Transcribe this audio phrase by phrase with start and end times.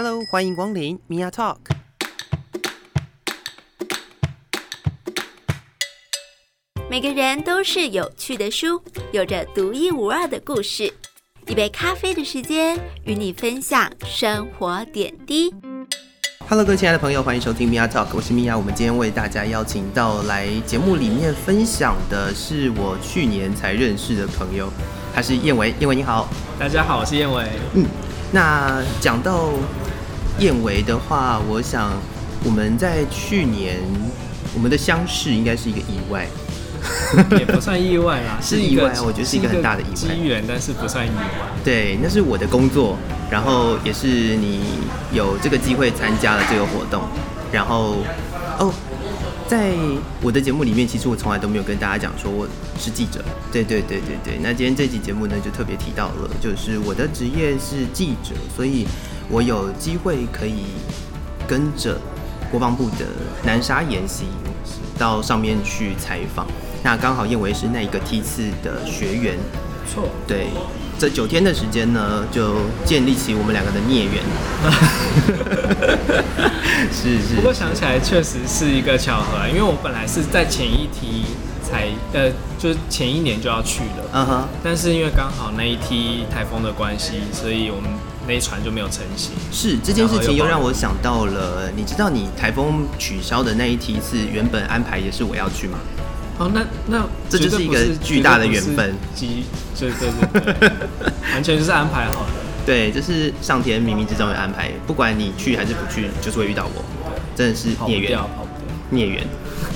[0.00, 1.56] Hello，欢迎光临 Mia Talk。
[6.88, 8.80] 每个人都是有趣的书，
[9.10, 10.94] 有着独一无二的故事。
[11.48, 15.52] 一杯咖啡的时间，与你分享生活点滴。
[16.48, 18.56] Hello，各位亲爱的朋友，欢迎收听 Mia Talk，我是 Mia。
[18.56, 24.72] 我们今天为大家邀请到来节目里面分享的是我去年才认识的朋友，
[25.12, 25.74] 他是燕维。
[25.80, 27.44] 燕维你好，大家好，我是燕维。
[27.74, 27.84] 嗯，
[28.30, 29.50] 那讲到
[30.38, 31.92] 彦维的话，我想
[32.44, 33.78] 我们在去年
[34.54, 36.26] 我们的相识应该是一个意外。
[37.36, 39.94] 也不算意外啦， 是意外，我觉得是一个很大的意外。
[39.94, 41.24] 机缘，但是不算意外。
[41.64, 42.96] 对，那是我的工作，
[43.28, 44.06] 然后也是
[44.36, 44.60] 你
[45.12, 47.02] 有这个机会参加了这个活动，
[47.50, 47.96] 然后
[48.60, 48.72] 哦，
[49.48, 49.72] 在
[50.22, 52.46] 我的节目里面，其实我从来都没有跟大家讲说我
[52.78, 53.24] 是记者。
[53.50, 58.86] 对对对对对，那今天这期节目呢，就特别提到了，就是我的职业是记者，所以
[59.30, 60.64] 我有机会可以
[61.46, 61.98] 跟着
[62.50, 63.06] 国防部的
[63.44, 64.24] 南沙演习
[64.98, 66.46] 到上面去采访。
[66.82, 70.46] 那刚好燕维是那一个梯次的学员，没错，对，
[70.98, 74.22] 这九天的时间呢，就建立起我们两个的孽缘。
[76.92, 77.34] 是是。
[77.34, 81.26] 不过想起来确实是一个巧合，因为我本来是在前一梯
[81.62, 84.48] 才呃，就是前一年就要去了，嗯哼。
[84.62, 87.90] 但是因为刚好那一梯台风的关系，所以我们
[88.28, 89.32] 那一船就没有成型。
[89.50, 95.78] 是这件事情又让我想到了，你知道你台风取消的那一梯次原本安排也是我要去吗？
[96.38, 99.44] 哦，那那这就是一个巨大的缘分，机，
[99.76, 100.70] 对对对对，
[101.34, 102.32] 完全就是安排好的。
[102.64, 106.84] 对，就是上天冥冥之中的安排，不管你去还是不去，就是会遇到我，
[107.34, 108.20] 真的是孽缘，
[108.90, 109.26] 孽缘。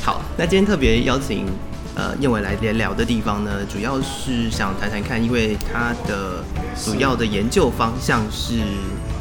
[0.05, 1.47] 好，那今天特别邀请
[1.95, 6.43] 呃燕尾来聊聊的地方呢，主要是想谈谈看，因为他的
[6.83, 8.55] 主要的研究方向是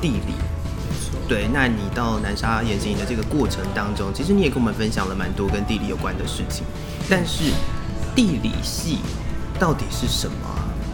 [0.01, 0.33] 地理。
[1.27, 6.65] 对，那你到南沙研习的这个过程当中，其实你也跟我们分享了蛮多跟地理有关的事情。
[7.09, 7.51] 但是
[8.13, 8.99] 地理系
[9.57, 10.35] 到底是什么？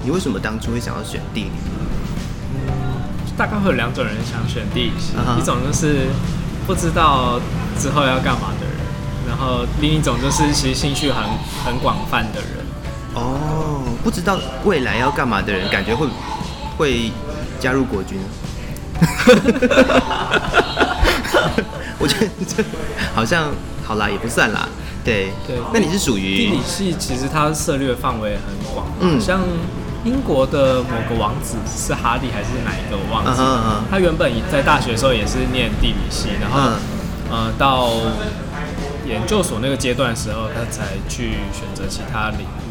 [0.03, 1.51] 你为什么当初会想要选地理？
[2.53, 2.69] 嗯，
[3.35, 5.41] 大概会有两种人想选地理系，uh huh.
[5.41, 6.07] 一种就是
[6.67, 7.39] 不知道
[7.79, 8.53] 之后要干嘛
[9.27, 11.23] 然后另一种就是其实兴趣很
[11.65, 12.65] 很广泛的人。
[13.13, 16.07] 哦，oh, 不知道未来要干嘛的人，感觉会
[16.77, 17.11] 会
[17.59, 18.17] 加入国军。
[21.99, 22.63] 我觉得这
[23.13, 23.49] 好像
[23.83, 24.69] 好啦，也不算啦。
[25.03, 26.95] 对对，那你是属于地理系？
[26.99, 28.43] 其实它涉猎范围很
[28.73, 29.41] 广，嗯，像
[30.03, 33.41] 英国的某个王子是哈利还是哪一个我忘记
[33.89, 36.71] 他原本在大学的时候也是念地理系，然后、
[37.57, 37.89] 到
[39.07, 42.67] 研究所那个阶段的时候，他才去选择其他领域。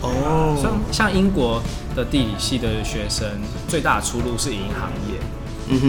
[0.00, 1.62] 哦，像像英国
[1.94, 3.28] 的地理系的学生，
[3.68, 5.18] 最大的出路是银行业。
[5.66, 5.84] 嗯哼，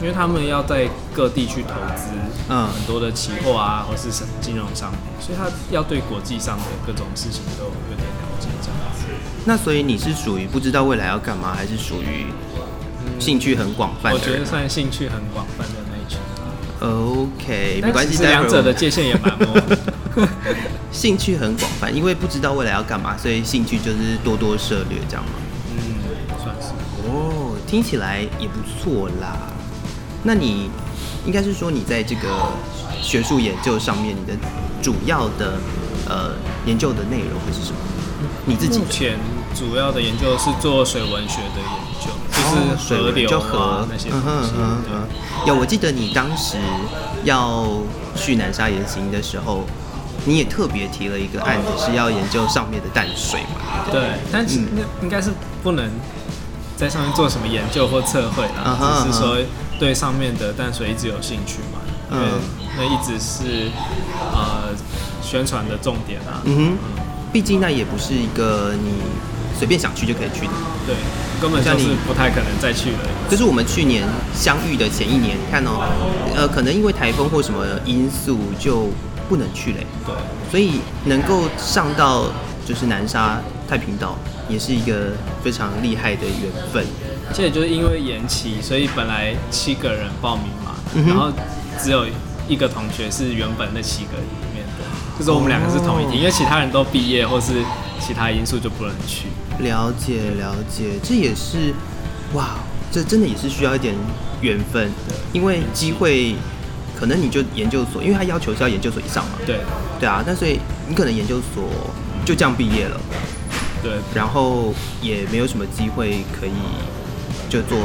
[0.00, 2.10] 因为他们要在各地去投资，
[2.48, 9.04] 嗯，很多的期货啊，或是什金融商品，所以他要对国际上的各种事情都有点了解，这样子。
[9.44, 12.26] 那所以你是属于不知道未来要干嘛，还是属于
[13.18, 14.14] 兴趣很广泛的？
[14.14, 15.85] 我觉得算兴趣很广泛的。
[16.80, 20.26] OK，没关系，两者的界限也蛮模糊。
[20.92, 25.32] 兴趣很广泛，因为不知道未来要干嘛，所以兴趣就是多多涉猎，这样吗？
[25.70, 25.78] 嗯，
[26.42, 26.68] 算是。
[27.08, 27.54] 哦。
[27.66, 29.36] 听起来也不错啦。
[30.22, 30.70] 那你
[31.26, 32.28] 应该是说，你在这个
[33.02, 34.38] 学术研究上面，你的
[34.80, 35.58] 主要的
[36.08, 36.30] 呃
[36.64, 37.78] 研究的内容会是什么？
[38.44, 39.18] 你自己目前
[39.52, 42.10] 主要的研究是做水文学的研究，
[42.50, 44.26] 就是河流啊那些东西。
[44.26, 45.08] 嗯嗯嗯。
[45.46, 46.56] 有，我记得你当时
[47.24, 47.66] 要
[48.14, 49.64] 去南沙研行的时候，
[50.24, 53.90] 你也特别提了一个案子，是要研究上面的淡水嘛？
[53.90, 54.00] 对，
[54.32, 55.30] 但是那应该是
[55.62, 55.90] 不能。
[56.76, 59.38] 在上面做什么研究或测绘啦？Uh huh, 只是说
[59.80, 61.80] 对上面的淡水一直有兴趣嘛？
[62.12, 62.26] 因为
[62.76, 63.70] 那一直是
[64.34, 64.76] 呃
[65.22, 66.42] 宣传的重点啊。
[66.44, 66.76] 嗯哼，
[67.32, 68.92] 毕竟那也不是一个你
[69.58, 70.52] 随便想去就可以去的。
[70.86, 70.94] 对，
[71.40, 72.98] 根本就是不太可能再去了。
[73.28, 74.04] 就是我们去年
[74.34, 75.82] 相遇的前一年，看哦，
[76.36, 78.88] 呃，可能因为台风或什么因素就
[79.28, 79.86] 不能去嘞。
[80.04, 80.14] 对，
[80.50, 82.24] 所以能够上到
[82.66, 84.16] 就是南沙太平岛。
[84.48, 85.10] 也是一个
[85.42, 86.86] 非常厉害的缘分，
[87.28, 91.32] 而且就是因为延期，所以本来七个人报名嘛，嗯、然后
[91.82, 92.06] 只有
[92.46, 94.84] 一个同学是原本那七个里面的，
[95.18, 97.54] 就是我们两个是同一天，哦、因为其他人都毕业或是
[98.00, 99.28] 其他因素就不能去。
[99.60, 101.74] 了解了解，这也是
[102.34, 102.58] 哇，
[102.90, 103.94] 这真的也是需要一点
[104.40, 106.34] 缘分的，因为机会
[106.98, 109.60] 可能你就研究所，因为他要求是要研究所以上嘛，对
[109.98, 111.64] 对啊，那所以你可能研究所
[112.24, 113.00] 就这样毕业了。
[113.82, 116.50] 对，然后也没有什么机会可以
[117.48, 117.78] 就做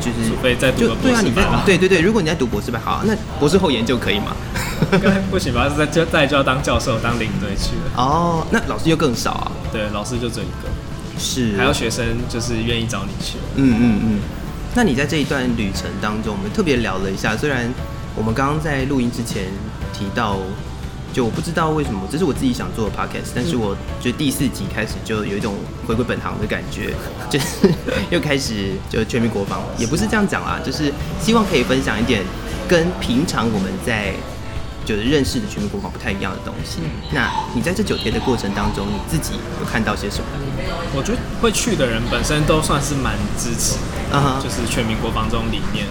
[0.00, 4.34] 就是除非在读博士班，对啊，你在对对对，如果你在读博士班，好，那博士后研究可以吗？
[5.30, 5.68] 不行吧？
[5.68, 7.92] 是在就再就要当教授当领队去了。
[7.96, 9.52] 哦，那老师又更少啊。
[9.72, 10.68] 对，老师就这一个。
[11.18, 13.38] 是，还有学生就是愿意找你去。
[13.56, 14.20] 嗯嗯嗯。
[14.74, 17.72] 那你在这一段旅程当中，我们特别聊了一下，虽然
[18.14, 19.44] 我们刚刚在录音之前
[19.92, 20.38] 提到。
[21.14, 25.56] 就我不知道为什么，这是我自己想做的 podcast，但是我觉得第四集开始就有一种
[25.86, 26.94] 回归本行的感觉，
[27.28, 27.70] 就是
[28.08, 30.90] 又开始就全民国防，也不是这样讲啦，就是
[31.20, 32.22] 希望可以分享一点
[32.66, 34.14] 跟平常我们在
[34.84, 36.80] 就是认识的全民国防不太一样的东西。
[37.12, 40.24] 那你在这九天的过程当中，你自己有看到些什么？
[40.94, 43.76] 我觉得会去的人本身都算是蛮支持，
[44.12, 44.42] 啊、uh-huh.
[44.42, 45.86] 就是全民国防这种理念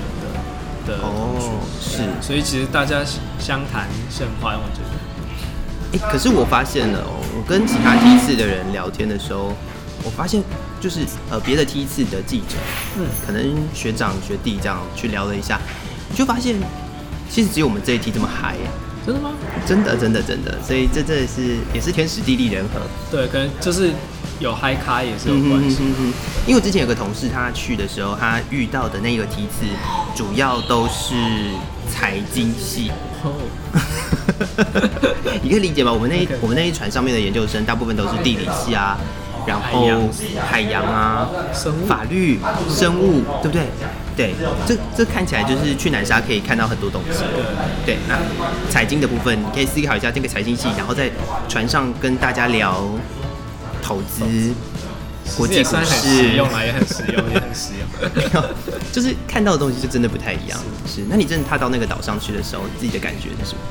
[0.85, 3.03] 的的同学，oh, 是，所以其实大家
[3.39, 5.97] 相谈甚欢，我觉得。
[5.97, 9.51] 欸，可是我发现了哦，我跟其他梯次的人聊天的时候，
[10.03, 10.41] 我发现
[10.79, 12.55] 就是呃别的梯次的记者，
[12.97, 13.43] 嗯，可能
[13.73, 15.59] 学长学弟这样去聊了一下，
[16.15, 16.55] 就发现
[17.31, 18.71] 其实只有我们这一梯这么嗨呀。
[19.03, 19.31] 真的吗？
[19.65, 22.79] 真的真的真的，所以这这是也是天时地利人和，
[23.09, 23.91] 对，可能就是
[24.39, 25.77] 有嗨咖也是有关系。
[25.81, 26.13] 嗯嗯，
[26.45, 29.65] 因为我之前有个同事，他去的时候，他遇到的那个梯次
[30.15, 31.15] 主要都是
[31.89, 32.91] 财经系。
[33.23, 33.33] 哦
[35.41, 35.91] 你可以理解吗？
[35.91, 38.95] 我们那.我们那一船上面的研究生，大部分都是地理系啊，
[39.47, 39.87] 然后
[40.47, 42.39] 海洋啊、生物法律、
[42.69, 43.65] 生物，对不对？
[44.21, 44.35] 对，
[44.67, 47.23] 这这看起来就是去南沙可以看到很多东西。
[47.85, 48.19] 对，那
[48.69, 51.09] 财经的部分，你可以思考一下这个财经系，然后在
[51.49, 52.83] 船上跟大家聊
[53.81, 54.53] 投资、
[55.35, 58.43] 国际股市，用来也很实用，也很实用。
[58.93, 60.59] 就是看到的东西就真的不太一样。
[60.85, 63.61] 是，那你真的踏到那个岛上去的时候，自己的感觉是什么？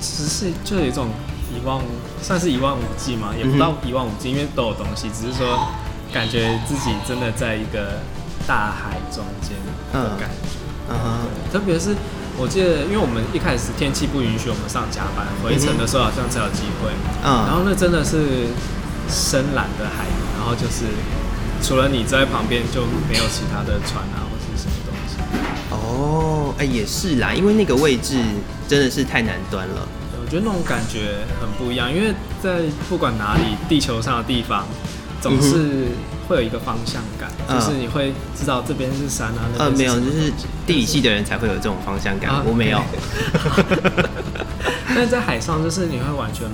[0.00, 1.08] 只是就有一种
[1.50, 1.80] 一望，
[2.20, 5.66] 算是一望无际嘛，也不到一望无际，因为都有东西，只是说
[6.12, 8.00] 感觉自己真的在一个
[8.46, 9.56] 大海中间
[9.92, 10.56] 的感觉。
[10.88, 11.94] 嗯哼，特别是
[12.38, 16.90] 我记得，因为我们一开始天气不允许我们上甲板，回程的时候好像才有机会。
[17.24, 18.46] 嗯，然后那真的是
[19.08, 20.06] 深蓝的海，
[20.38, 20.86] 然后就是
[21.60, 25.16] 除了你在旁边就没有其他的船啊或是什么东西。
[25.70, 28.22] 哦，哎，也是啦，因为那个位置
[28.68, 29.88] 真的是太南端了。
[30.22, 32.12] 我觉得那种感觉很不一样，因为
[32.42, 34.66] 在不管哪里，地球上的地方
[35.20, 35.86] 总是
[36.28, 40.32] 会有一个方向感，嗯、就是你会知道这边是山啊，那边、呃、没有，就是
[40.66, 42.82] 地理系的人才会有这种方向感，啊、我没有。
[44.94, 46.46] 但在海上，就是你会完全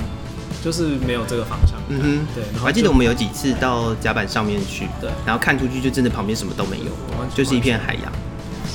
[0.62, 1.82] 就是没有这个方向感。
[1.88, 2.44] 嗯哼，对。
[2.60, 6.92] 我还记得我们有几次到甲板上面去，对，然后看出去就真的旁边什么都没有，
[7.34, 8.12] 就是一片海洋。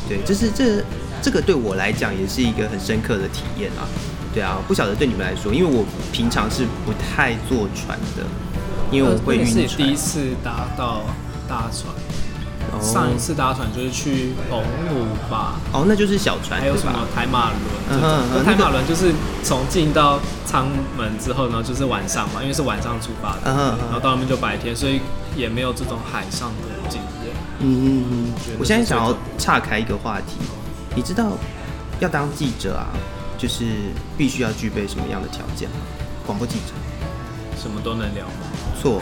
[0.08, 0.84] 对，就是这
[1.22, 3.84] 这个对我来讲也是一个很深刻的体验啊。
[4.34, 8.24] 对啊，不晓得对你们来说，因为我平常是不太坐船的，
[8.92, 9.68] 因为我会晕船。
[9.68, 11.02] 是第一次搭到
[11.48, 11.94] 大船，
[12.72, 15.56] 哦、上一次搭船就是去澎湖吧。
[15.74, 16.60] 哦，那就是小船。
[16.60, 17.60] 还有什么台马轮？
[17.90, 18.02] 嗯
[18.32, 19.14] 哼，台马轮就是
[19.44, 20.68] 从进到舱
[20.98, 25.02] 门之后呢，就是晚上嘛，因为是晚上出发的，嗯哼，然后到那边就白天，所以
[25.36, 27.00] 也没有这种海上的景。
[27.60, 30.38] 嗯嗯嗯，我现在想要岔开一个话题，
[30.96, 31.32] 你知道
[32.00, 32.86] 要当记者啊，
[33.36, 33.66] 就是
[34.16, 35.76] 必须要具备什么样的条件吗？
[36.28, 36.74] 广播记者，
[37.68, 38.34] 什么都能聊吗？
[38.82, 39.02] 错，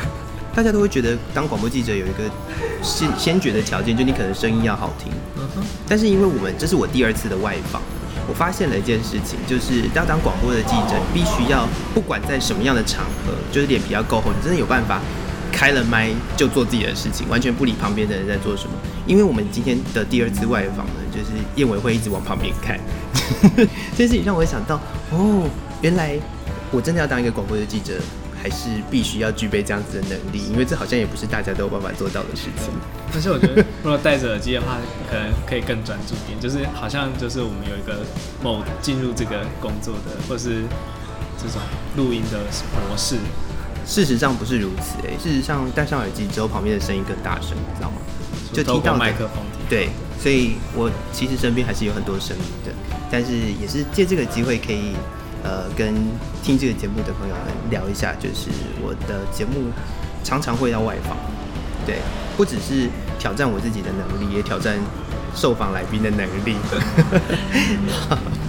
[0.56, 2.24] 大家都会觉得当广播记者有一个
[2.82, 5.12] 先先决的条件，就你可能声音要好听。
[5.38, 5.64] 嗯哼。
[5.88, 7.82] 但是因为我们这是我第二次的外访，
[8.28, 15.00] 我发现了一件事情，就是要当广播的记者，必须要不管在什么样的场合，就是脸皮要够厚，你真的有办法。
[15.52, 18.74] 开了麦就做自己的事情，完全不理旁边的人在做什么。
[19.08, 22.78] 因为我们今天的第二次外访呢，就是燕尾会一直往旁边看，
[23.96, 24.76] 这件事情让我想到，
[25.12, 25.48] 哦，
[25.80, 26.20] 原来
[26.72, 27.94] 我真的要当一个广播的记者，
[28.46, 32.72] 还是必须要具备这样子的能力，因为这好像也不是大家都有办法做到的事情。
[33.12, 34.78] 但是我觉得，如果戴着耳机的话，
[35.10, 38.06] 可能可以更专注一点，就是好像就是我们有一个
[38.44, 40.62] 某进入这个工作的，或是
[41.42, 41.60] 这种
[41.98, 42.38] 录音的
[42.88, 43.18] 模式。
[43.84, 47.98] 事实上不是如此诶、欸，事实上戴上耳机之后，旁边的声音更大声，你知道吗？
[48.54, 49.44] 就听到麦克风。
[49.68, 49.90] 对，
[50.22, 52.72] 所以我其实身边还是有很多声音的，
[53.10, 54.94] 但是也是借这个机会可以，
[55.46, 55.94] 呃，跟
[56.42, 58.50] 听这个节目的朋友们聊一下，就是
[58.82, 59.72] 我的节目
[60.24, 61.16] 常常会要外访，
[61.86, 62.00] 对，
[62.36, 64.76] 不只是挑战我自己的能力，也挑战
[65.36, 66.56] 受访来宾的能力，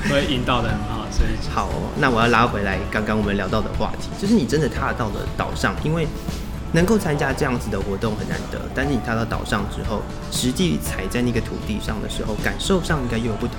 [0.08, 1.04] 会引导的很好。
[1.12, 6.06] 所以好，那我要拉回来刚刚我们聊到的话题，就是你真的踏到了岛上，因为
[6.72, 10.00] 能够参加这样子的活动很难得，但是你踏到岛上之后，
[10.32, 13.56] 实际踩在那个土地上的时候，感受上应该又有不同。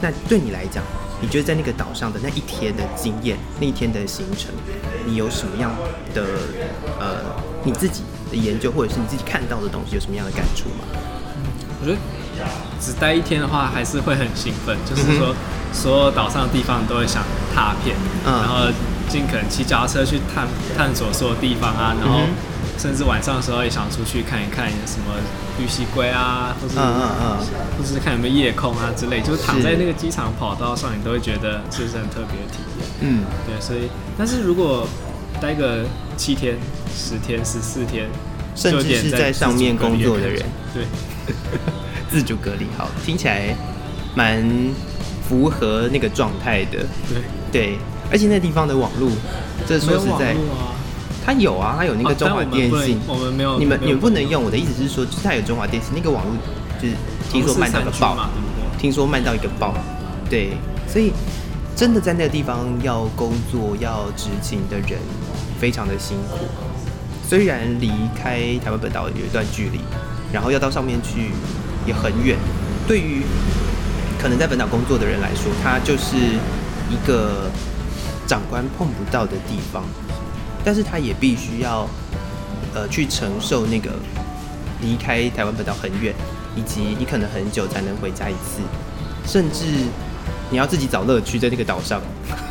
[0.00, 0.82] 那对你来讲，
[1.20, 4.50] 你觉得在那个岛上的那一天的经验，那一天的行程，
[5.06, 5.70] 你有什么样
[6.14, 6.24] 的
[6.98, 7.16] 呃
[7.62, 10.84] 你自己的研究，或者是你自己看到的东西，有什么样的感触吗？
[11.82, 11.98] 我觉得
[12.80, 15.34] 只待一天的话，还是会很兴奋，就是说
[15.72, 17.22] 所有岛上的地方都会想
[17.54, 17.96] 踏遍，
[18.26, 18.70] 嗯、然后
[19.08, 20.46] 尽可能骑脚踏车去探
[20.76, 22.20] 探索所有地方啊，然后
[22.80, 25.12] 甚至晚上的时候也想出去看一看什么
[25.58, 27.46] 绿溪龟啊，或是嗯嗯嗯，
[27.76, 32.88] 或是看有没有夜空啊之类，就是躺在那个机场跑道上，你都会觉得这是很特别的体验。
[33.00, 34.88] 嗯，对，所以但是如果
[35.42, 35.84] 待个
[36.16, 36.56] 七天、
[36.96, 38.08] 十天、十四天，
[38.56, 40.84] 甚至是在上面工作的人，对，
[42.10, 43.54] 自主隔离，好，听起来
[44.14, 44.42] 蛮
[45.28, 46.78] 符合那个状态的。
[47.08, 47.22] 对。
[47.52, 47.78] 对，
[48.12, 49.10] 而且那地方的网络，
[49.66, 50.36] 这说实在，
[51.30, 54.42] 它有啊，它有那个中华电信，我们没有，你们你们不能用。
[54.42, 56.34] 我的意思是说，就是它有中华电信那个网络，
[56.82, 56.94] 就是
[57.30, 58.28] 听说慢到个爆，
[58.76, 59.72] 听说慢到一个爆，
[60.28, 60.50] 对，
[60.88, 61.12] 所以。
[61.76, 64.98] 真的在那个地方要工作、要执勤的人，
[65.58, 66.36] 非常的辛苦。
[67.26, 69.80] 虽然离开台湾本岛有一段距离，
[70.30, 71.30] 然后要到上面去
[71.86, 72.36] 也很远。
[72.86, 73.22] 对于
[74.20, 76.16] 可能在本岛工作的人来说，它就是
[76.90, 77.48] 一个
[78.26, 79.82] 长官碰不到的地方。
[80.64, 81.88] 但是他也必须要
[82.74, 83.90] 呃去承受那个
[84.82, 86.14] 离开台湾本岛很远，
[86.56, 88.60] 以及你可能很久才能回家一次，
[89.26, 89.64] 甚至。
[90.52, 92.02] 你要自己找乐趣在那个岛上，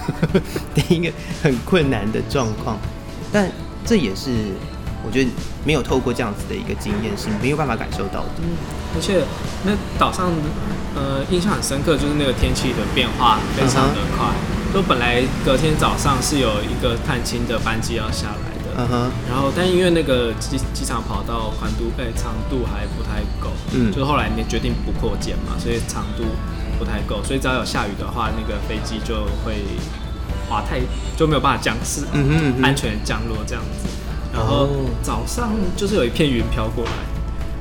[0.73, 1.11] 第一个
[1.43, 2.77] 很困难的状况，
[3.29, 3.51] 但
[3.85, 4.31] 这也是
[5.05, 5.29] 我觉得
[5.65, 8.29] 没有透过这样子的一个经验是没有办法感受到的。
[8.39, 8.55] 嗯，
[8.95, 9.21] 而且
[9.65, 10.31] 那岛上
[10.95, 14.31] 呃印象很深刻，就是那个天气的变化非常的快，
[14.73, 14.85] 就、uh huh.
[14.87, 19.29] 本来隔天早上是有一个探亲的班机要下来的，嗯哼、uh，huh.
[19.29, 26.23] 然后但因为那个机机场跑道宽度哎长度还不太够，嗯，就后来你决定不扩建嘛，所以长度。
[26.77, 29.65] 不太够，所以只要有下雨的话，那个飞机就会
[30.47, 30.79] 滑太，
[31.17, 33.89] 就没有办法降势，嗯哼，安全降落这样子。
[34.33, 34.69] 然后
[35.03, 36.91] 早上就是有一片云飘过来，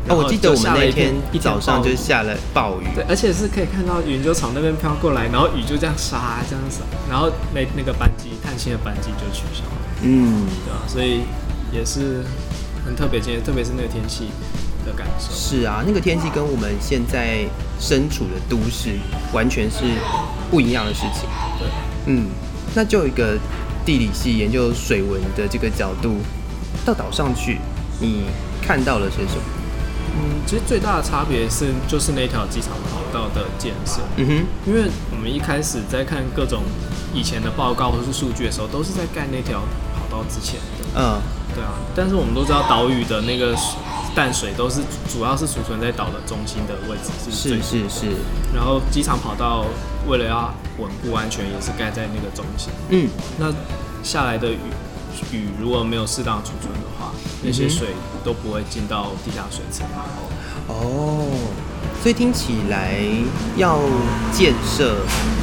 [0.09, 10.81] 哦，我记得我们那一天一早上就下了暴雨，对，而且是可以看到云就从那边飘过来，然后雨就这样沙这样洒，然后那那个班机探亲的班机就取消了，嗯，对啊？
[10.87, 11.23] 所以
[11.73, 12.25] 也是
[12.85, 14.31] 很特别，今天特别是那个天气。
[14.87, 17.45] 的感受是啊，那个天气跟我们现在
[17.79, 18.93] 身处的都市
[19.35, 19.79] 完全是
[20.51, 21.29] 不一样的事情。
[21.59, 21.69] 对，
[22.07, 22.27] 嗯，
[22.75, 23.37] 那就一个
[23.85, 26.19] 地理系研究水文的这个角度，
[26.87, 27.59] 到岛上去，
[28.01, 28.27] 你
[28.63, 29.43] 看到了些什么？
[30.19, 34.01] 嗯，其实最大的差别是，就是那条机场跑道的建设。
[34.17, 36.63] 嗯哼，因为我们一开始在看各种
[37.15, 39.61] 以前的报告或是数据的时候，都是在盖那条
[39.95, 40.85] 跑道之前的。
[40.97, 41.21] 嗯，
[41.55, 43.57] 对啊，但是我们都知道岛屿的那个。
[44.15, 48.07] 淡水都是主要是储存在岛的中心的位置，是是是是。
[48.53, 49.65] 然后机场跑道
[50.09, 52.73] 为了要稳固安全，也是盖在那个中心。
[52.89, 53.09] 嗯，
[53.39, 53.53] 那
[54.03, 54.59] 下来的雨
[55.31, 56.73] 雨如果没有适当储存
[57.43, 57.89] 那些水
[58.25, 59.87] 都不会进到地下水层。
[60.69, 61.27] 哦，
[62.03, 62.99] 所以听起来
[63.57, 63.79] 要
[64.33, 64.97] 建设，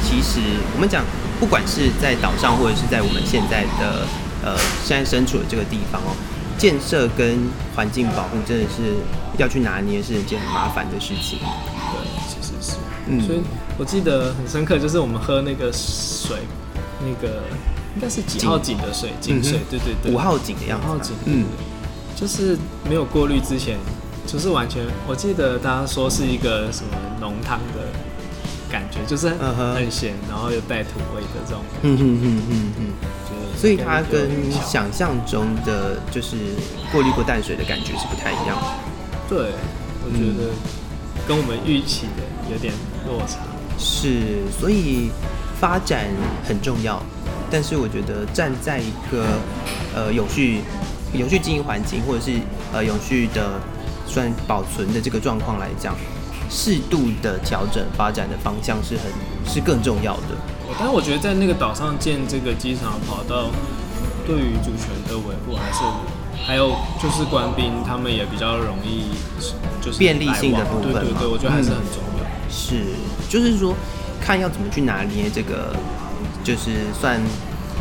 [0.04, 0.40] 其实
[0.74, 1.04] 我们讲，
[1.40, 4.06] 不管是在岛上或者是在我们现在的
[4.44, 6.14] 呃现在身处的这个地方哦。
[6.58, 7.36] 建设跟
[7.74, 8.96] 环境保护真的是
[9.36, 11.38] 要去拿捏，是一件很麻烦的事情。
[11.38, 12.78] 对，其实是。
[13.08, 13.42] 嗯，所以
[13.76, 16.38] 我记得很深刻，就是我们喝那个水，
[17.02, 17.42] 那个
[17.94, 20.86] 应该是几号井的水，井水，对对对，五号井的样子。
[20.86, 21.44] 五号井，嗯，
[22.16, 22.56] 就是
[22.88, 23.78] 没有过滤之前，
[24.26, 27.92] 就是完全，我记得大家说是一个什么浓汤的
[28.72, 31.62] 感觉，就是很咸，然后又带土味的这种。
[31.82, 32.82] 嗯嗯嗯嗯嗯。
[33.54, 36.36] 所以它跟想象中的就是
[36.92, 38.66] 过滤过淡水的感觉是不太一样的。
[39.28, 39.52] 对，
[40.04, 40.52] 我觉得
[41.26, 42.72] 跟我们预期的有点
[43.06, 43.38] 落差。
[43.78, 45.10] 是，所以
[45.58, 46.06] 发展
[46.46, 47.02] 很重要，
[47.50, 49.24] 但是我觉得站在一个
[49.94, 50.60] 呃永续、
[51.12, 52.32] 永续经营环境，或者是
[52.72, 53.60] 呃永续的
[54.06, 55.94] 算保存的这个状况来讲，
[56.50, 59.04] 适度的调整发展的方向是很
[59.46, 60.36] 是更重要的。
[60.78, 63.50] 但是我觉得在那个岛上建这个机场跑道，
[64.26, 65.78] 对于主权的维护还是，
[66.44, 69.14] 还有就是官兵他们也比较容易，
[69.80, 72.24] 就是便利性的部分，对对对，我觉得还是很重要。
[72.24, 72.82] 嗯、是，
[73.28, 73.74] 就是说
[74.20, 75.74] 看要怎么去拿捏这个，
[76.42, 77.20] 就是算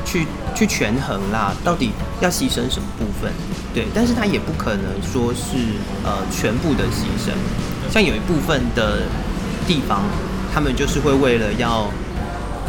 [0.06, 3.32] 去去权衡啦，到底要牺牲什么部分？
[3.74, 5.58] 对，但是他也不可能说是
[6.04, 7.32] 呃全部的牺牲，
[7.92, 9.04] 像有一部分的
[9.68, 10.02] 地方，
[10.54, 11.88] 他们就是会为了要。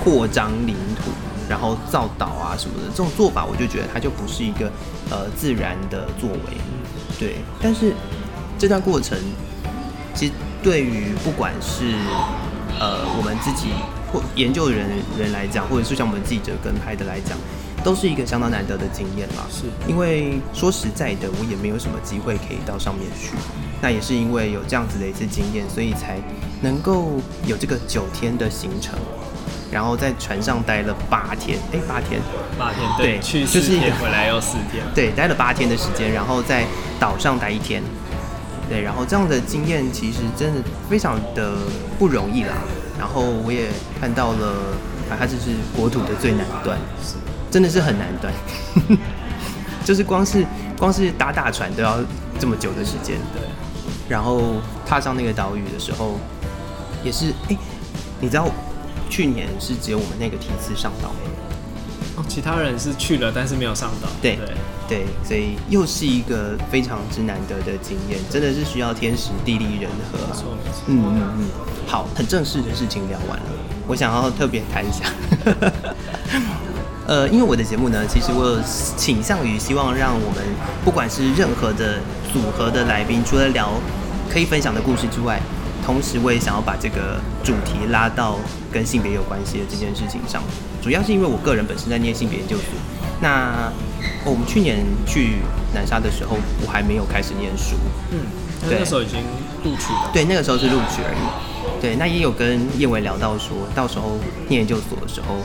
[0.05, 1.11] 扩张领土，
[1.49, 4.71] 然后造岛啊什么的，这种做法，我就觉得它就不是一个
[5.11, 6.57] 呃自然的作为，
[7.19, 7.39] 对。
[7.61, 7.93] 但是
[8.57, 9.19] 这段过程，
[10.15, 11.87] 其实对于不管是
[12.79, 13.71] 呃我们自己
[14.13, 14.87] 或研究人
[15.19, 17.37] 人来讲，或者是像我们记者跟拍的来讲，
[17.87, 19.47] 都是一个相当难得的经验啦。
[19.49, 23.37] 是，因为说实在的，我也没有什么机会可以到上面去。
[23.81, 26.19] 那也是因为有这样子的一次经验，所以才
[26.63, 27.13] 能够
[27.47, 28.99] 有这个九天的行程，
[29.71, 31.61] 然后在船上待了八天。
[31.73, 32.21] 哎，八天，
[32.59, 36.67] 八天，对，对去四天，回来又四天， 对，待了八天的时间，然后在
[36.99, 37.81] 岛上待一天。
[38.69, 41.53] 对，然后这样的经验其实真的非常的
[42.01, 42.55] 不容易啦。
[42.99, 43.69] 然后我也
[44.01, 44.75] 看到了，
[45.09, 47.15] 啊，它就是国土的最南端，是，
[47.57, 48.31] 真的是很难断，
[49.83, 50.45] 就是光是
[50.79, 51.97] 光是搭大船都要
[52.39, 53.17] 这么久的时间。
[53.33, 53.41] 对，
[54.11, 56.21] 然后踏上那个岛屿的时候，
[57.03, 57.57] 也是，哎，
[58.21, 58.47] 你知道，
[59.09, 61.09] 去年是只有我们那个梯次上岛。
[62.19, 64.09] 哦，其他人是去了，但是没有上岛。
[64.21, 64.39] 对
[64.87, 70.19] 对，所以又是一个非常之难得的经验，真的是需要天时地利人和。
[70.19, 70.83] 没错没错。
[70.89, 71.49] 嗯嗯嗯。
[71.87, 73.47] 好，很正式的事情聊完了，
[73.87, 75.07] 我想要特别谈一下。
[77.07, 78.61] 呃，因为我的节目呢，其实我
[78.97, 80.43] 倾向于希望让我们
[80.85, 82.01] 不管是任何的
[82.33, 83.71] 组合的来宾，除了聊
[84.29, 85.41] 可以分享的故事之外，
[85.85, 88.39] 同时我也想要把这个主题拉到
[88.73, 90.43] 跟性别有关系的这件事情上。
[90.83, 92.67] 主要是因为我个人本身在念性别研究所，
[93.21, 93.71] 那
[94.25, 95.39] 我们去年去
[95.73, 97.77] 南沙的时候，我还没有开始念书。
[98.11, 98.19] 嗯，
[98.69, 99.21] 那个时候已经
[99.63, 100.11] 录取了。
[100.13, 101.56] 对，那个时候是录取而已。
[101.81, 104.19] 对，那也有跟燕伟聊到说，到时候
[104.49, 105.37] 念研究所的时候，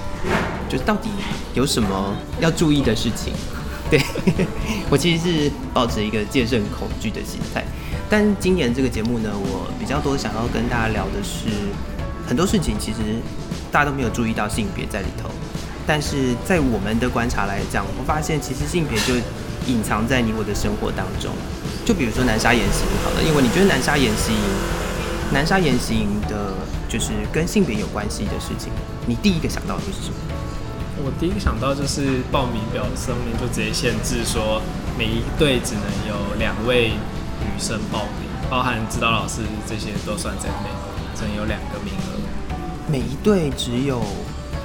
[0.70, 1.10] 就是到底
[1.54, 3.34] 有什么要注意的事情。
[3.92, 4.02] 对，
[4.90, 7.64] 我其实是抱着一个戒慎恐惧的心态。
[8.10, 11.50] 但今年这个节目呢，我比较多想要跟大家聊的是
[12.26, 13.00] 很多事情，其实
[13.70, 15.30] 大家都没有注意到性别在里头。
[15.86, 19.14] 但是在我们的观察来讲，我发现其实性别就
[19.68, 21.32] 隐藏在你我的生活当中。
[21.84, 24.32] 就比如说南沙演习好了，因为你觉得南沙演习。
[25.32, 26.54] 南沙研习营的，
[26.90, 28.72] 就是跟性别有关系的事情，
[29.06, 30.16] 你第一个想到的是什么？
[31.04, 34.62] 我第一个想到就是报名表上面就直接限制说，
[34.98, 36.90] 每一队只能有两位
[37.40, 40.70] 女生报名，包含指导老师这些都算在内，
[41.16, 42.20] 只能有两个名额。
[42.88, 44.04] 每一队只有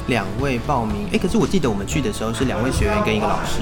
[0.08, 3.60] 两位报名，哎、欸，可是我记得我们去的时候是两位学员跟一个老师。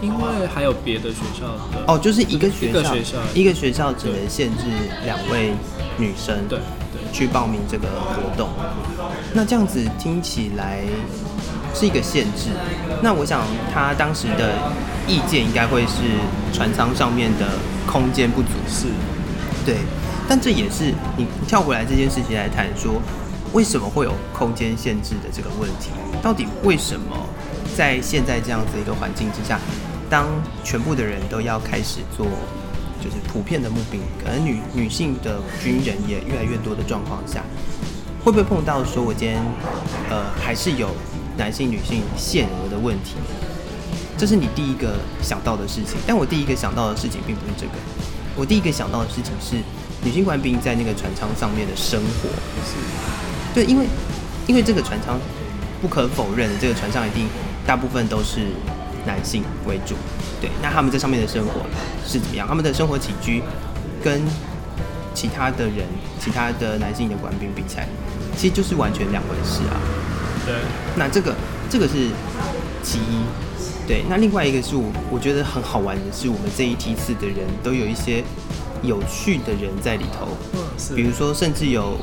[0.00, 4.64] 因为还有别的学校的哦，就是一个学校，一个学校，一个学校只能限制
[5.04, 5.52] 两位
[5.98, 8.48] 女生对对去报名这个活动。
[9.34, 10.82] 那这样子听起来
[11.74, 12.48] 是一个限制。
[13.02, 14.54] 那我想他当时的
[15.06, 16.02] 意见应该会是
[16.52, 17.46] 船舱上面的
[17.86, 18.86] 空间不足，是，
[19.66, 19.76] 对。
[20.28, 23.02] 但这也是你跳回来这件事情来谈说，
[23.52, 25.90] 为什么会有空间限制的这个问题？
[26.22, 27.16] 到底为什么
[27.76, 29.58] 在现在这样子一个环境之下？
[30.10, 30.26] 当
[30.64, 32.26] 全部的人都要开始做，
[33.00, 37.44] 就是普遍的募兵，可能女女性的军人也越来越多的状况下，
[38.24, 39.40] 会不会碰到说，我今天
[40.10, 40.90] 呃还是有
[41.38, 43.14] 男性女性限额的问题？
[44.18, 45.96] 这是你第一个想到的事情。
[46.06, 47.72] 但我第一个想到的事情并不是这个，
[48.34, 49.62] 我第一个想到的事情是
[50.02, 52.28] 女性官兵在那个船舱上面的生活。
[52.66, 52.74] 是，
[53.54, 53.86] 对，因为
[54.48, 55.16] 因为这个船舱
[55.80, 57.28] 不可否认，这个船上一定
[57.64, 58.48] 大部分都是。
[59.06, 59.94] 男性为主，
[60.40, 61.62] 对，那他们在上面的生活
[62.06, 62.46] 是怎么样？
[62.46, 63.42] 他们的生活起居
[64.02, 64.20] 跟
[65.14, 65.86] 其他的人、
[66.18, 67.88] 其他的男性的官兵比起来，
[68.36, 69.80] 其实就是完全两回事啊。
[70.46, 70.54] 对，
[70.96, 71.34] 那这个
[71.68, 72.08] 这个是
[72.82, 73.24] 其一，
[73.86, 78.22] 对，那另外一个是我我觉得很好玩的是，我们这一梯次的人都有一些
[78.82, 81.98] 有趣的人在里头，嗯，是，比如说甚至有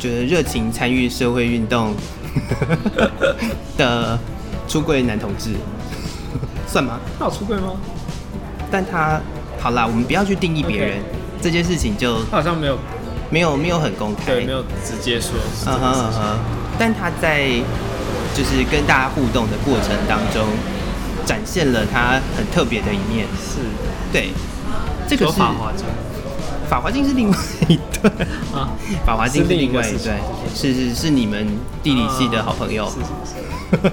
[0.00, 1.94] 觉得热情参与社会运动
[3.76, 4.18] 的
[4.66, 5.54] 出柜男同志。
[6.68, 7.00] 算吗？
[7.18, 7.72] 他有出柜吗？
[8.70, 9.18] 但他
[9.58, 11.40] 好啦，我们不要去定义别人 Okay.
[11.40, 12.78] 这件事情就，就他好像没有，
[13.30, 15.30] 没有，没有很公开，对，没有直接说。
[15.66, 16.38] 嗯哼嗯哼。
[16.78, 17.48] 但他在
[18.34, 20.44] 就是跟大家互动的过程当中，
[21.24, 23.26] 展现了他很特别的一面。
[23.38, 23.60] 是，
[24.12, 24.30] 对，
[25.08, 25.86] 这个是法华经。
[26.68, 27.36] 法华经是另外
[27.68, 28.10] 一对
[28.52, 28.68] 啊，
[29.06, 30.18] 法华经是另外一对，
[30.54, 31.46] 是是是你们
[31.82, 32.84] 地理系的好朋友。
[32.86, 33.92] 是是是。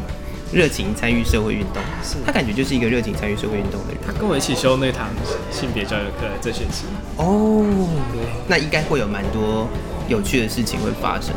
[0.56, 3.98] 热情参与社会运动，是他感觉就是一个热情参与社会运动的人。
[4.08, 5.10] 他跟我一起修那堂
[5.52, 6.86] 性别教育课，这学期。
[7.18, 7.66] 哦，
[8.14, 9.68] 对，那应该会有蛮多
[10.08, 11.36] 有趣的事情会发生。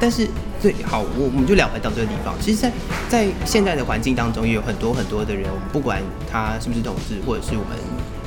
[0.00, 0.28] 但是，
[0.60, 2.36] 最，好，我我们就聊回到这个地方。
[2.40, 2.70] 其实在，
[3.08, 7.76] 在在现在的环境当中，也有很多很多的人，我们不管他是不是同志，或者是我们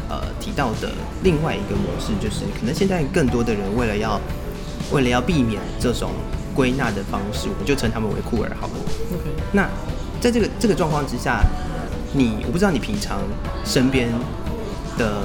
[0.09, 0.91] 呃提到的
[1.23, 4.19] 另外一个模式，就是可能现在更多的人为了要
[4.91, 6.11] 为了要避免这种
[6.53, 8.73] 归纳的方式，我们就称他们为酷儿好了。
[9.13, 9.69] OK，那。
[10.25, 11.43] 在这个这个状况之下，
[12.13, 13.19] 你我不知道你平常
[13.63, 14.09] 身边
[14.97, 15.21] 的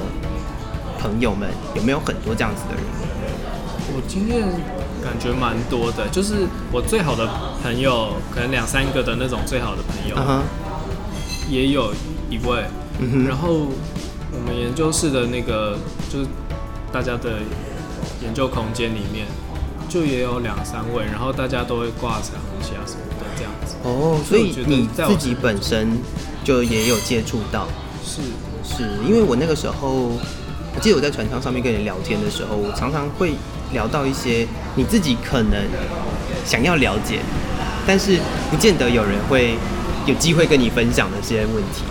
[0.98, 2.84] 朋友们有没有很多这样子的人？
[3.94, 4.46] 我经验
[5.02, 7.26] 感觉蛮多的，就是我最好的
[7.62, 10.42] 朋友，可能两三个的那种最好的朋友
[11.48, 11.94] 也有
[12.28, 12.66] 一位，
[13.26, 13.68] 然后
[14.30, 15.78] 我们研究室的那个
[16.12, 16.26] 就是
[16.92, 17.38] 大家的
[18.20, 19.26] 研究空间里面，
[19.88, 23.69] 就也有两三位，然后大家都会挂彩虹旗啊什么的这样子。
[23.82, 25.98] 哦，所以你自己本身
[26.44, 27.66] 就也有接触到？
[28.04, 28.20] 是
[28.62, 30.12] 是，因为我那个时候，
[30.74, 33.34] 我记得我在船舱上面跟你聊天的时候，我常常会
[33.72, 35.64] 聊到一些你自己可能
[36.44, 37.20] 想要了解，
[37.86, 38.18] 但是
[38.50, 39.56] 不见得有人会
[40.06, 41.84] 有机会跟你分享的这些问题。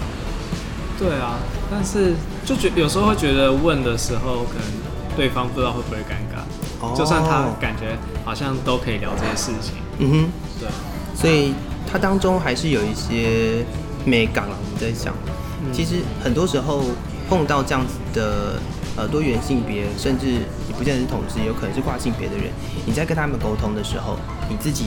[0.99, 1.39] 对啊，
[1.71, 2.13] 但是
[2.45, 6.41] 就觉有时候会觉得问的时候，可能对方不知道会不会尴尬。
[6.81, 9.75] 哦，就算他感觉好像都可以聊这些事情。
[9.99, 10.69] 嗯哼，对，
[11.15, 11.53] 所以
[11.91, 13.65] 它当中还是有一些
[14.05, 15.13] 美感啊，我们在想。
[15.73, 16.83] 其实很多时候
[17.27, 18.59] 碰到这样子的
[18.95, 20.25] 呃多元性别，甚至
[20.67, 22.45] 你不见得是同志，有可能是跨性别的人，
[22.85, 24.17] 你在跟他们沟通的时候，
[24.49, 24.85] 你自己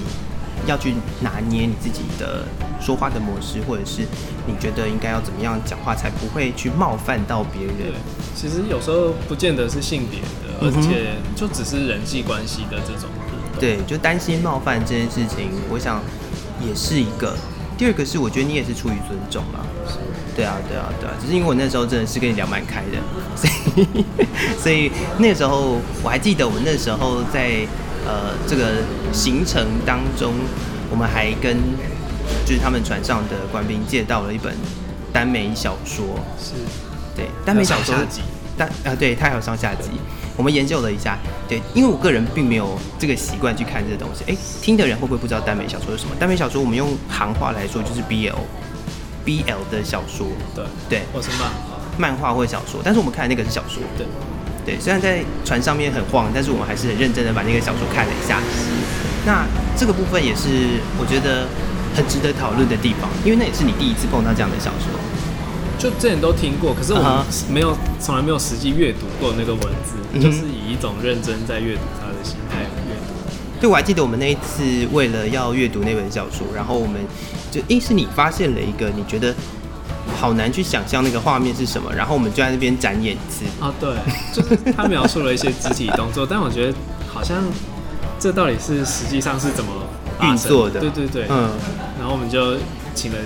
[0.66, 2.44] 要去拿捏你自己的
[2.80, 4.02] 说话的模式，或者是
[4.46, 7.76] 你觉得应该要怎么样讲话才不会去冒犯到别人。
[7.76, 7.92] 对，
[8.34, 13.10] 其实有时候不见得是性别的，而且就只是人际关系的这种。
[13.60, 16.00] 对，就担心冒犯这件事情，我想
[16.66, 17.36] 也是一个。
[17.76, 19.60] 第二个是，我觉得你也是出于尊重啦。
[20.34, 22.98] 对啊，对啊，对啊，只是因为我那时候真的是跟你聊蛮开的，
[23.36, 24.04] 所 以
[24.58, 27.66] 所以那个时候我还记得，我们那时候在
[28.06, 28.76] 呃这个
[29.12, 30.32] 行程当中，
[30.90, 31.58] 我们还跟
[32.46, 34.54] 就是他们船上的官兵借到了一本
[35.12, 36.52] 耽美小说，是，
[37.14, 37.94] 对，耽美小说，
[38.56, 39.90] 但啊，对，它还有上下集，
[40.36, 41.18] 我们研究了一下，
[41.48, 46.14] 对，因为我个人并没有这个习惯去看这个东西，哎，听的人会不会不知道耽美小说是什么？
[46.18, 48.34] 耽美小说我们用行话来说就是 BL。
[49.24, 54.04] BL 的小说，对对，或是漫画，漫画或小说，但是我们看的那个是小说，对
[54.66, 54.80] 对。
[54.80, 58.40] 虽然在船上面很晃，但是我们还是很认真的把那个小说看了一下。
[59.24, 59.46] 那
[59.78, 61.46] 这个部分也是我觉得
[61.94, 64.90] 很值得讨论的地方，因为那也是你第一次碰到这样的小说。
[65.82, 68.20] 就之前都听过，可是我们没有从、uh -huh.
[68.20, 73.60] 来没有实际阅读过那个文字，就是以一种认真在阅读它的心态阅读。
[73.60, 77.00] 对，我还记得我们那一次为了要阅读那本小说，然后我们。
[77.50, 79.34] 就诶，是你发现了一个你觉得
[80.18, 83.94] 好难去想象那个画面是什么，然后我们就在那边展演一次啊，对，
[84.32, 86.74] 就是他描述了一些肢体动作，但我觉得
[87.12, 87.44] 好像
[88.18, 89.70] 这到底是实际上是怎么
[90.22, 90.80] 运作的？
[90.80, 91.50] 对对对，嗯，
[91.98, 92.56] 然后我们就
[92.94, 93.18] 请了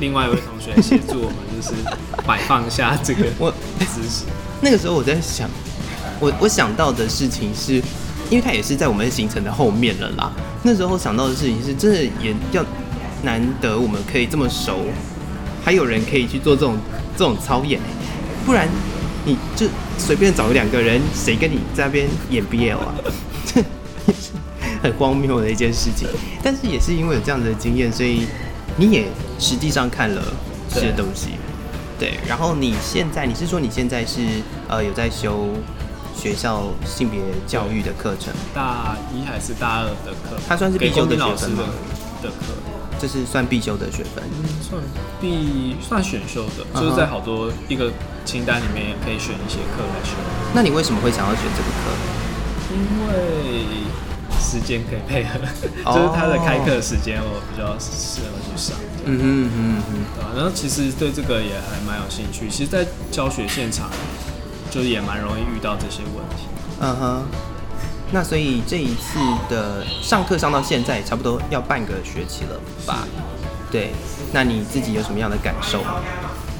[0.00, 1.74] 另外一位同学协助我们，就是
[2.26, 4.24] 摆放一下这个 我姿势。
[4.60, 5.48] 那个时候我在想，
[6.18, 7.74] 我我想到的事情是，
[8.28, 10.32] 因为他也是在我们行程的后面了啦。
[10.64, 12.64] 那时候想到的事情是，真的也要。
[13.22, 14.78] 难得我们可以这么熟，
[15.62, 16.78] 还有人可以去做这种
[17.18, 17.78] 这种操演，
[18.46, 18.66] 不然
[19.26, 19.66] 你就
[19.98, 22.94] 随便找两个人，谁跟你在那边演 BL 啊？
[23.44, 24.30] 这也是
[24.82, 26.08] 很荒谬的一件事情。
[26.42, 28.26] 但是也是因为有这样的经验，所以
[28.80, 30.22] 你也实际上看了
[30.70, 31.32] 这些东西。
[31.98, 34.22] 对，然后你现在你是说你现在是
[34.68, 35.50] 呃有在修
[36.16, 38.32] 学校性别教育的课程？
[38.54, 40.40] 大一还是大二的课？
[40.48, 41.64] 它算是必修的学分吗？
[42.22, 42.36] 的课。
[42.98, 44.82] 这是算必修的学分，嗯、算
[45.20, 46.80] 必算选修的，uh.
[46.80, 47.92] 就是在好多一个
[48.24, 50.16] 清单里面也可以选一些课来修。
[50.54, 51.92] 那你为什么会想要选这个课？
[52.72, 53.64] 因为
[54.50, 55.38] 时间可以配合
[55.84, 55.94] ，oh.
[55.94, 58.76] 就是他的开课时间我比较适合去上。
[59.04, 60.30] 嗯哼嗯嗯嗯，对吧？
[60.34, 62.48] 然后其实对这个也还蛮有兴趣。
[62.50, 63.88] 其实，在教学现场，
[64.70, 66.46] 就也蛮容易遇到这些问题。
[66.80, 67.22] 嗯哼。
[68.12, 73.06] 那所以这一次的上课上到现在，差不多要半个学期了吧？
[73.70, 73.92] 对，
[74.32, 76.02] 那你自己有什么样的感受吗？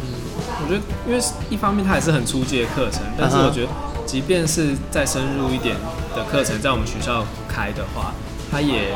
[0.01, 0.15] 嗯，
[0.63, 3.69] 我觉得，因为一方面它也是很初级的课程，但是我觉得，
[4.11, 5.77] 即便是再深入一点
[6.17, 8.13] 的课程，在我们学校开的话，
[8.51, 8.93] 它也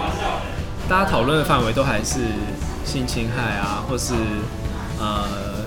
[0.88, 2.18] 大家讨论的范围都还是
[2.84, 4.12] 性侵害啊，或是
[4.98, 5.62] 呃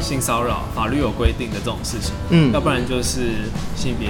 [0.00, 2.14] 性骚扰，法律有规定的这种事情。
[2.30, 4.08] 嗯，要不然就是性别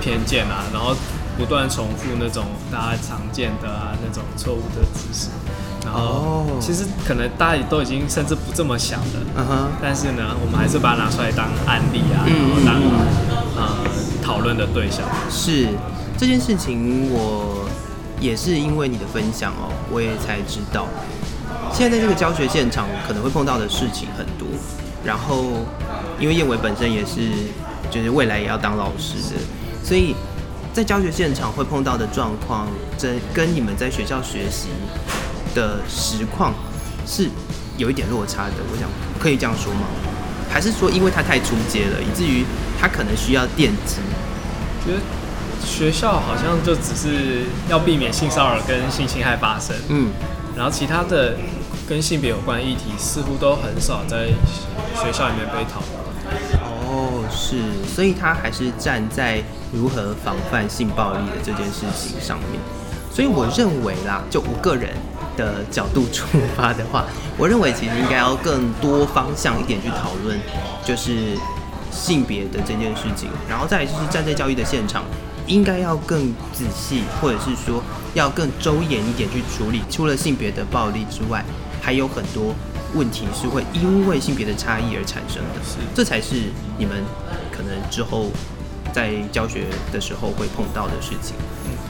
[0.00, 0.96] 偏见啊，然后。
[1.38, 5.28] 不断重复那种大家常见的啊那种错误的知识，
[5.84, 12.80] 然后其实可能大家也都已经甚至不这么想的，嗯哼，但是呢，我们还是把它拿出来当案例啊，然后当
[13.54, 13.68] 呃
[14.26, 15.06] 讨论的对象。
[15.30, 15.68] 是
[16.18, 17.68] 这件事情，我
[18.18, 20.88] 也是因为你的分享哦，我也才知道，
[21.72, 24.48] 现在在这个教学现场可能会碰到的事情很多，
[25.04, 25.44] 然后
[26.18, 27.30] 因为彦玮本身也是
[27.88, 29.40] 就是未来也要当老师的，
[29.84, 30.16] 所以。
[30.76, 34.68] 在教学现场会碰到的状况，这跟你们在学校学习
[35.54, 36.52] 的实况
[37.06, 37.30] 是
[37.78, 38.56] 有一点落差的。
[38.70, 38.86] 我想
[39.18, 39.88] 可以这样说吗？
[40.50, 42.44] 还是说因为他太出街了，以至于
[42.80, 43.96] 他可能需要电击？
[44.84, 45.00] 觉得
[45.64, 49.74] 学校好像就只是要避免性骚扰跟性侵害发生。
[49.88, 50.10] 嗯，
[50.56, 51.36] 然后其他的
[51.88, 54.28] 跟性别有关的议题似乎都很少在
[54.94, 55.96] 学校里面被讨论。
[56.62, 57.56] 哦，是，
[57.92, 62.60] 所以他还是站在如何防范性暴力的这件事情上面。
[63.12, 64.90] 所以我认为啦，就我个人
[65.36, 67.04] 的角度出发的话，
[67.38, 70.38] 我认为其实应该要更多方向一点去讨论，
[70.84, 71.36] 就是
[71.96, 73.28] 性别的这件事情。
[73.48, 75.02] 然后再来就是站在教育的现场，
[75.46, 77.82] 应该要更仔细，或者是说
[78.14, 79.82] 要更周延一点去处理。
[79.90, 81.42] 除了性别的暴力之外，
[81.80, 82.54] 还有很多
[82.94, 87.02] 问题是会因为性别的差异而产生的，是，这才是你们
[87.50, 88.30] 可能之后
[88.92, 91.34] 在教学的时候会碰到的事情。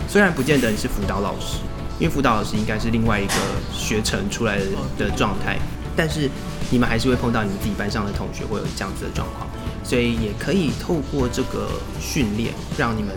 [0.08, 1.58] 虽然不见得你是辅导老师，
[1.98, 3.34] 因为辅导老师应该是另外一个
[3.72, 4.64] 学程出来的
[4.98, 5.58] 的状态，
[5.96, 6.30] 但是
[6.70, 9.48] 你们还是会碰到你们自己班上的同学会有这样子的状况，
[9.86, 11.68] 所以也可以透过这个
[12.00, 13.14] 训练，让你们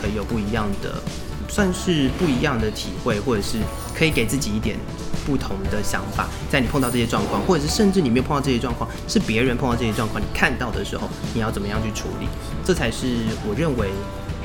[0.00, 1.00] 可以有不一样的，
[1.48, 3.58] 算是不一样的体会，或者是
[3.94, 4.76] 可以给自己一点
[5.24, 12.26] 不同的想法，在你碰到这些状况，或者是甚至你没有碰到这些状况，是别人碰到这些状况，你看到的时候，你要怎么样去处理？
[12.64, 13.06] 这才是
[13.48, 13.88] 我认为。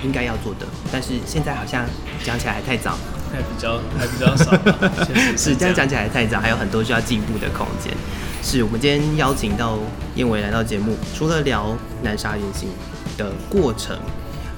[0.04, 1.86] 应该要做的，但是现在好像
[2.26, 2.98] 讲起来还太早，
[3.32, 4.52] 还比较还比较少，
[5.38, 7.94] 是这样讲起来还太早，还有很多需要进步的空间。
[8.44, 9.80] 是我们今天邀请到
[10.16, 12.68] 燕伟来到节目，除了聊南沙言行
[13.18, 13.98] 的过程，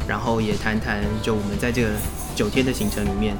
[0.08, 1.90] 然后也谈谈就我们在这个
[2.36, 3.36] 九天的行程里面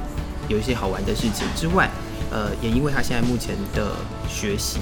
[0.48, 1.90] 有一些好玩的事情之外，
[2.30, 3.90] 呃，也因为他现在目前的
[4.28, 4.78] 学习，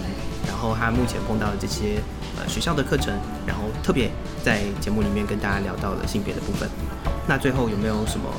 [0.46, 1.98] 然后他目前碰到的这些
[2.36, 3.14] 呃学校的课程，
[3.46, 4.10] 然后特别
[4.44, 6.68] 在节目里面跟大家聊到了性别的部分。
[7.26, 8.30] 那最后有没有什么，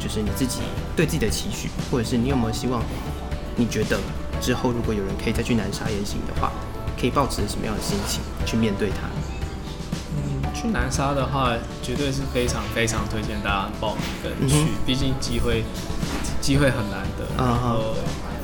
[0.00, 0.58] 就是你自己
[0.96, 2.82] 对自己的期许，或者是你有没有希望？
[3.54, 4.00] 你觉得
[4.40, 6.50] 之后如果有人可以再去南沙言行的话，
[7.02, 9.08] 可以抱持什么样的心情去面对它？
[10.14, 14.54] 嗯，去南沙的话，绝对是非常非常推荐大家报名跟去，
[14.86, 15.64] 毕、嗯、竟机会
[16.40, 17.26] 机会很难得。
[17.36, 17.96] 然后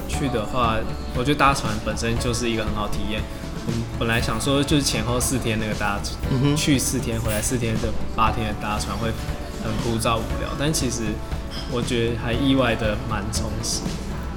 [0.09, 0.77] 去的话，
[1.15, 3.23] 我觉得搭船本身就是一个很好体验。
[3.67, 9.13] 我们本来想说就是前后四天那个搭，嗯，去四天回来四天的八天的搭船会。
[9.61, 11.03] 很枯燥无聊，但其实
[11.73, 13.81] 我觉得还意外的蛮充实。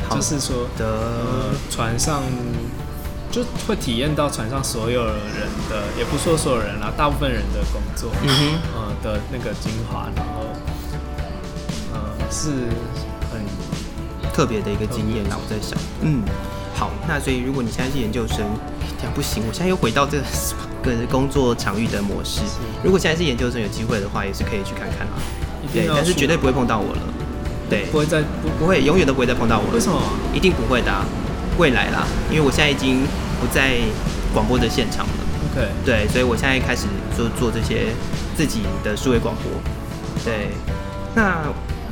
[0.09, 2.23] 就是说的、呃，船上
[3.31, 5.15] 就会体验到船上所有人
[5.69, 10.45] 的，也不说所有人啦，大部分人的工作，嗯哼，呃的那个精华，然后
[11.93, 12.51] 呃是
[13.31, 13.41] 很
[14.33, 15.23] 特别的一个经验。
[15.29, 16.21] 那我在想，嗯，
[16.75, 18.45] 好，那所以如果你现在是研究生，
[19.15, 20.23] 不行，我现在又回到这个。
[20.81, 22.41] 个工作场域的模式，
[22.83, 25.13] 如果现在是研究生有机会的话，也是可以去看看嘛。
[25.71, 27.01] 对，但是绝对不会碰到我了。
[27.69, 29.75] 对，不会再不不会，永远都不会再碰到我了。
[29.75, 30.01] 为什么？
[30.33, 31.05] 一定不会的啊，
[31.61, 33.05] 未来啦，因为我现在已经
[33.39, 33.77] 不在
[34.33, 35.13] 广播的现场了。
[35.53, 35.67] OK。
[35.85, 37.93] 对，所以我现在开始做做这些
[38.35, 39.51] 自己的数位广播。
[40.25, 40.49] 对，
[41.13, 41.43] 那。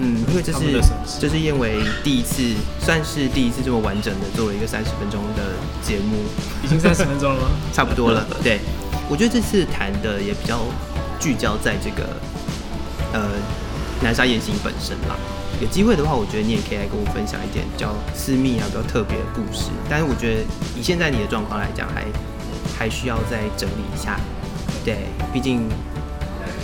[0.02, 0.82] 嗯，因为这是
[1.20, 2.42] 这是燕为第一次，
[2.80, 5.44] 算是第一次这么完整的做了一个三十分钟的
[5.84, 6.24] 节目，
[6.64, 7.50] 已经三十分钟了吗？
[7.74, 8.26] 差不多了。
[8.42, 8.62] 对，
[9.10, 10.62] 我觉得这次谈的也比较
[11.20, 12.08] 聚焦在这个
[13.12, 13.28] 呃
[14.02, 15.18] 南沙言行本身啦。
[15.62, 19.70] 有机会的话，我觉得你也可以来跟我分享一点比较私密啊、比较特别的故事。
[19.90, 20.42] 但是我觉得
[20.78, 22.06] 以现在你的状况来讲，还
[22.78, 24.20] 还需要再整理一下。
[24.86, 25.00] 对，
[25.34, 25.68] 毕竟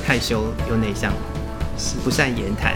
[0.05, 1.11] 害羞又内向，
[2.03, 2.75] 不善言谈。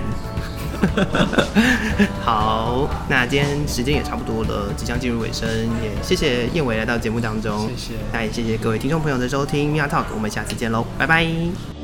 [2.23, 5.47] 好，那今天时间也差不多了，即将进入尾声，
[5.81, 11.78] 也谢谢燕伟来到节目当中，谢谢，那也谢谢各位听众朋友的收听，Mia Talk，我们下次见喽，拜拜。